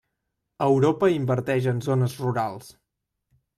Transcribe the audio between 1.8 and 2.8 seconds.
zones rurals.